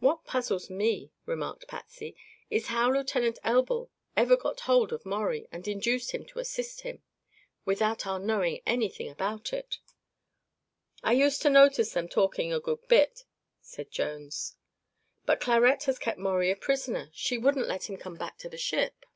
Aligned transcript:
"What 0.00 0.26
puzzles 0.26 0.68
me," 0.68 1.12
remarked 1.24 1.66
Patsy, 1.66 2.14
"is 2.50 2.66
how 2.66 2.90
Lieutenant 2.92 3.38
Elbl 3.42 3.88
ever 4.14 4.36
got 4.36 4.60
hold 4.60 4.92
of 4.92 5.06
Maurie, 5.06 5.48
and 5.50 5.66
induced 5.66 6.10
him 6.10 6.26
to 6.26 6.40
assist 6.40 6.82
him, 6.82 7.02
without 7.64 8.06
our 8.06 8.18
knowing 8.18 8.60
anything 8.66 9.08
about 9.08 9.54
it." 9.54 9.78
"I 11.02 11.12
used 11.14 11.40
to 11.40 11.48
notice 11.48 11.94
them 11.94 12.06
talking 12.06 12.48
together 12.50 12.58
a 12.58 12.66
good 12.66 12.86
bit," 12.88 13.24
said 13.62 13.90
Jones. 13.90 14.56
"But 15.24 15.40
Clarette 15.40 15.84
has 15.84 15.98
kept 15.98 16.18
Maurie 16.18 16.50
a 16.50 16.54
prisoner. 16.54 17.08
She 17.14 17.38
wouldn't 17.38 17.66
let 17.66 17.88
him 17.88 17.96
come 17.96 18.16
back 18.16 18.36
to 18.40 18.50
the 18.50 18.58
ship." 18.58 19.06